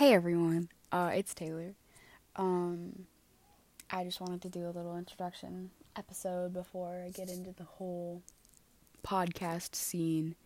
Hey 0.00 0.14
everyone, 0.14 0.70
uh, 0.90 1.10
it's 1.14 1.34
Taylor. 1.34 1.74
Um, 2.34 3.04
I 3.90 4.02
just 4.02 4.18
wanted 4.18 4.40
to 4.40 4.48
do 4.48 4.64
a 4.64 4.72
little 4.72 4.96
introduction 4.96 5.72
episode 5.94 6.54
before 6.54 7.04
I 7.06 7.10
get 7.10 7.28
into 7.28 7.52
the 7.52 7.64
whole 7.64 8.22
podcast 9.06 9.74
scene. 9.74 10.36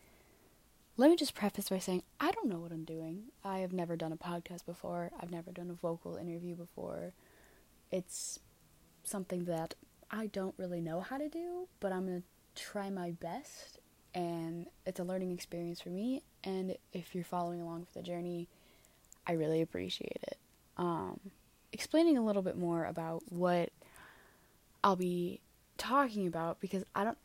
Let 0.97 1.09
me 1.09 1.15
just 1.15 1.37
preface 1.37 1.69
by 1.69 1.79
saying 1.79 2.03
I 2.19 2.33
don't 2.33 2.49
know 2.49 2.59
what 2.59 2.73
I'm 2.73 2.83
doing. 2.83 3.27
I 3.45 3.59
have 3.59 3.73
never 3.73 3.95
done 3.95 4.11
a 4.11 4.17
podcast 4.17 4.67
before, 4.67 5.13
I've 5.21 5.31
never 5.31 5.53
done 5.53 5.71
a 5.71 5.75
vocal 5.75 6.17
interview 6.17 6.57
before. 6.57 7.13
It's 7.93 8.41
something 9.05 9.45
that 9.45 9.75
I 10.11 10.27
don't 10.27 10.57
really 10.59 10.81
know 10.81 11.01
how 11.01 11.17
to 11.17 11.29
do, 11.29 11.69
but 11.79 11.93
I'm 11.93 12.07
going 12.07 12.25
to 12.57 12.61
try 12.61 12.91
my 12.91 13.13
best, 13.13 13.79
and 14.17 14.67
it's 14.85 14.99
a 14.99 15.05
learning 15.05 15.31
experience 15.31 15.81
for 15.81 15.91
me. 15.91 16.25
And 16.43 16.77
if 16.93 17.15
you're 17.15 17.23
following 17.23 17.61
along 17.61 17.85
for 17.85 18.01
the 18.01 18.03
journey, 18.03 18.49
I 19.27 19.33
really 19.33 19.61
appreciate 19.61 20.19
it. 20.23 20.39
Um, 20.77 21.21
explaining 21.73 22.19
a 22.19 22.25
little 22.25 22.43
bit 22.43 22.57
more 22.57 22.85
about 22.85 23.23
what 23.31 23.71
I'll 24.83 24.97
be 24.97 25.41
talking 25.79 26.27
about 26.27 26.61
because 26.61 26.85
I 26.95 27.05
don't. 27.05 27.19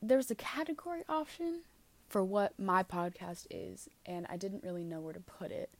There's 0.00 0.30
a 0.30 0.34
category 0.34 1.02
option 1.08 1.62
for 2.08 2.24
what 2.24 2.58
my 2.58 2.82
podcast 2.82 3.46
is, 3.50 3.88
and 4.06 4.26
I 4.30 4.36
didn't 4.36 4.62
really 4.62 4.84
know 4.84 5.00
where 5.00 5.12
to 5.12 5.20
put 5.20 5.50
it 5.50 5.70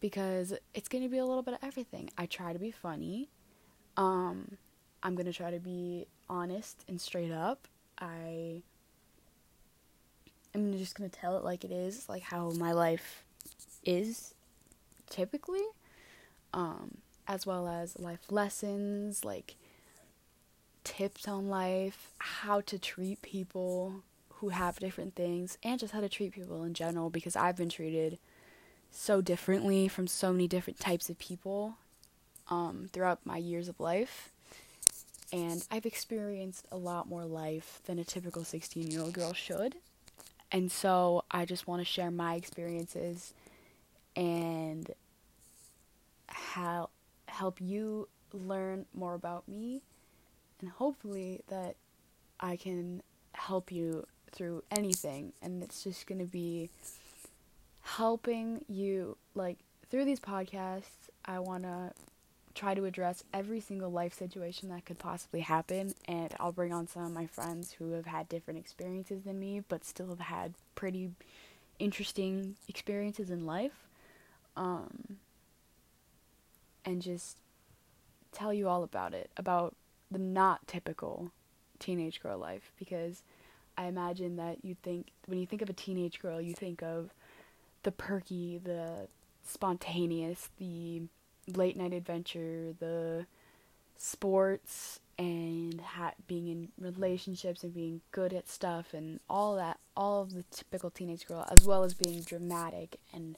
because 0.00 0.52
it's 0.74 0.88
going 0.88 1.04
to 1.04 1.08
be 1.08 1.18
a 1.18 1.24
little 1.24 1.42
bit 1.42 1.54
of 1.54 1.60
everything. 1.62 2.10
I 2.18 2.26
try 2.26 2.52
to 2.52 2.58
be 2.58 2.70
funny. 2.70 3.28
Um, 3.96 4.56
I'm 5.02 5.14
going 5.14 5.26
to 5.26 5.32
try 5.32 5.50
to 5.50 5.60
be 5.60 6.06
honest 6.28 6.84
and 6.88 7.00
straight 7.00 7.32
up. 7.32 7.68
I 7.98 8.62
am 10.54 10.76
just 10.76 10.96
going 10.96 11.08
to 11.08 11.18
tell 11.18 11.36
it 11.36 11.44
like 11.44 11.64
it 11.64 11.70
is, 11.70 12.08
like 12.08 12.22
how 12.22 12.50
my 12.50 12.72
life 12.72 13.24
is 13.84 14.34
typically, 15.12 15.62
um, 16.54 16.98
as 17.28 17.46
well 17.46 17.68
as 17.68 17.98
life 17.98 18.30
lessons, 18.30 19.24
like 19.24 19.56
tips 20.84 21.28
on 21.28 21.48
life, 21.48 22.10
how 22.18 22.60
to 22.62 22.78
treat 22.78 23.22
people 23.22 24.02
who 24.36 24.48
have 24.48 24.80
different 24.80 25.14
things, 25.14 25.58
and 25.62 25.78
just 25.78 25.92
how 25.92 26.00
to 26.00 26.08
treat 26.08 26.32
people 26.32 26.64
in 26.64 26.74
general 26.74 27.10
because 27.10 27.36
I've 27.36 27.56
been 27.56 27.68
treated 27.68 28.18
so 28.90 29.20
differently 29.20 29.86
from 29.86 30.06
so 30.06 30.32
many 30.32 30.48
different 30.48 30.80
types 30.80 31.08
of 31.08 31.18
people 31.18 31.74
um, 32.48 32.88
throughout 32.92 33.24
my 33.24 33.36
years 33.36 33.68
of 33.68 33.78
life. 33.78 34.30
And 35.32 35.64
I've 35.70 35.86
experienced 35.86 36.66
a 36.70 36.76
lot 36.76 37.08
more 37.08 37.24
life 37.24 37.80
than 37.86 37.98
a 37.98 38.04
typical 38.04 38.44
16 38.44 38.90
year 38.90 39.00
old 39.00 39.14
girl 39.14 39.32
should. 39.32 39.76
And 40.50 40.70
so 40.70 41.24
I 41.30 41.46
just 41.46 41.66
want 41.66 41.80
to 41.80 41.86
share 41.86 42.10
my 42.10 42.34
experiences 42.34 43.32
and 44.16 44.90
how 46.28 46.90
help 47.26 47.60
you 47.60 48.08
learn 48.32 48.86
more 48.94 49.14
about 49.14 49.48
me. 49.48 49.82
And 50.60 50.70
hopefully 50.70 51.40
that 51.48 51.76
I 52.40 52.56
can 52.56 53.02
help 53.34 53.72
you 53.72 54.06
through 54.30 54.62
anything. 54.70 55.32
And 55.42 55.62
it's 55.62 55.82
just 55.82 56.06
going 56.06 56.20
to 56.20 56.26
be 56.26 56.70
helping 57.82 58.64
you 58.68 59.16
like 59.34 59.58
through 59.90 60.04
these 60.04 60.20
podcasts 60.20 61.10
I 61.24 61.38
want 61.38 61.64
to 61.64 61.92
try 62.54 62.74
to 62.74 62.84
address 62.84 63.24
every 63.32 63.60
single 63.60 63.90
life 63.90 64.12
situation 64.12 64.68
that 64.68 64.84
could 64.84 64.98
possibly 64.98 65.40
happen. 65.40 65.94
And 66.06 66.34
I'll 66.38 66.52
bring 66.52 66.72
on 66.72 66.86
some 66.86 67.04
of 67.04 67.12
my 67.12 67.26
friends 67.26 67.72
who 67.72 67.92
have 67.92 68.06
had 68.06 68.28
different 68.28 68.60
experiences 68.60 69.22
than 69.24 69.40
me 69.40 69.62
but 69.68 69.84
still 69.84 70.08
have 70.08 70.20
had 70.20 70.54
pretty 70.74 71.10
interesting 71.78 72.56
experiences 72.68 73.30
in 73.30 73.46
life 73.46 73.72
um, 74.56 75.16
and 76.84 77.00
just 77.02 77.38
tell 78.32 78.52
you 78.52 78.68
all 78.68 78.82
about 78.82 79.14
it, 79.14 79.30
about 79.36 79.74
the 80.10 80.18
not 80.18 80.66
typical 80.66 81.32
teenage 81.78 82.22
girl 82.22 82.38
life 82.38 82.72
because 82.78 83.22
I 83.76 83.86
imagine 83.86 84.36
that 84.36 84.64
you 84.64 84.76
think 84.82 85.08
when 85.26 85.38
you 85.38 85.46
think 85.46 85.62
of 85.62 85.70
a 85.70 85.74
teenage 85.74 86.20
girl, 86.20 86.40
you 86.40 86.54
think 86.54 86.82
of 86.82 87.10
the 87.82 87.92
perky, 87.92 88.58
the 88.62 89.08
spontaneous, 89.44 90.48
the 90.58 91.02
late 91.48 91.76
night 91.76 91.92
adventure, 91.92 92.74
the 92.78 93.26
sports 93.96 95.00
and 95.18 95.80
ha- 95.80 96.14
being 96.26 96.48
in 96.48 96.68
relationships 96.78 97.62
and 97.62 97.74
being 97.74 98.00
good 98.10 98.32
at 98.32 98.48
stuff 98.48 98.94
and 98.94 99.20
all 99.28 99.54
that 99.56 99.78
all 99.96 100.22
of 100.22 100.34
the 100.34 100.42
typical 100.50 100.90
teenage 100.90 101.26
girl 101.26 101.46
as 101.50 101.64
well 101.64 101.84
as 101.84 101.94
being 101.94 102.20
dramatic 102.22 102.98
and 103.12 103.36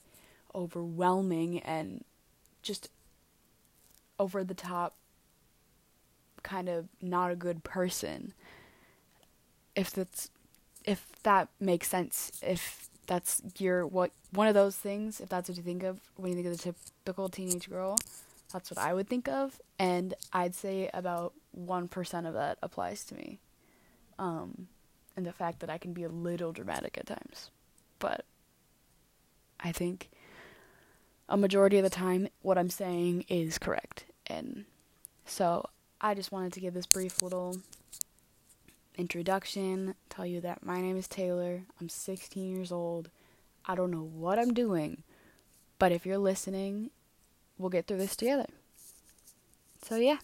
overwhelming 0.55 1.59
and 1.59 2.03
just 2.61 2.89
over 4.17 4.43
the 4.43 4.53
top 4.53 4.95
kind 6.43 6.69
of 6.69 6.87
not 7.01 7.31
a 7.31 7.35
good 7.35 7.63
person. 7.63 8.33
If 9.75 9.91
that's 9.91 10.29
if 10.85 11.07
that 11.23 11.49
makes 11.59 11.89
sense 11.89 12.31
if 12.43 12.89
that's 13.07 13.41
your 13.57 13.85
what 13.85 14.11
one 14.31 14.47
of 14.47 14.53
those 14.53 14.77
things 14.77 15.19
if 15.19 15.29
that's 15.29 15.49
what 15.49 15.57
you 15.57 15.63
think 15.63 15.83
of 15.83 15.99
when 16.15 16.29
you 16.29 16.35
think 16.35 16.47
of 16.47 16.57
the 16.57 16.73
typical 17.03 17.27
teenage 17.27 17.69
girl 17.69 17.97
that's 18.53 18.69
what 18.71 18.77
i 18.77 18.93
would 18.93 19.07
think 19.09 19.27
of. 19.27 19.59
And 19.79 20.13
i'd 20.31 20.55
say 20.55 20.89
about 20.93 21.33
1% 21.59 22.27
of 22.27 22.33
that 22.33 22.57
applies 22.61 23.03
to 23.05 23.15
me. 23.15 23.39
Um 24.17 24.67
and 25.17 25.25
the 25.25 25.33
fact 25.33 25.59
that 25.59 25.69
i 25.69 25.77
can 25.77 25.93
be 25.93 26.03
a 26.03 26.09
little 26.09 26.51
dramatic 26.51 26.97
at 26.97 27.07
times. 27.07 27.49
But 27.99 28.25
i 29.59 29.71
think 29.71 30.09
a 31.27 31.37
majority 31.37 31.77
of 31.77 31.83
the 31.83 31.89
time 31.89 32.27
what 32.41 32.57
I'm 32.57 32.69
saying 32.69 33.25
is 33.27 33.57
correct. 33.57 34.05
And 34.27 34.65
so 35.25 35.65
I 35.99 36.13
just 36.13 36.31
wanted 36.31 36.53
to 36.53 36.59
give 36.59 36.73
this 36.73 36.85
brief 36.85 37.21
little 37.21 37.57
introduction, 38.97 39.95
tell 40.09 40.25
you 40.25 40.41
that 40.41 40.65
my 40.65 40.81
name 40.81 40.97
is 40.97 41.07
Taylor. 41.07 41.63
I'm 41.79 41.89
16 41.89 42.55
years 42.55 42.71
old. 42.71 43.09
I 43.65 43.75
don't 43.75 43.91
know 43.91 44.03
what 44.03 44.37
I'm 44.39 44.53
doing, 44.53 45.03
but 45.79 45.91
if 45.91 46.05
you're 46.05 46.17
listening, 46.17 46.91
we'll 47.57 47.69
get 47.69 47.87
through 47.87 47.97
this 47.97 48.15
together. 48.15 48.45
So, 49.83 49.95
yeah. 49.97 50.17